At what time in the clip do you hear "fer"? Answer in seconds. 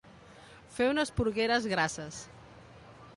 0.77-0.87